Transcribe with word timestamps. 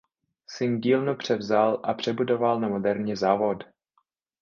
Syn 0.47 0.79
dílnu 0.81 1.15
převzal 1.15 1.79
a 1.83 1.93
přebudoval 1.93 2.59
na 2.59 2.67
moderní 2.67 3.15
závod. 3.15 3.63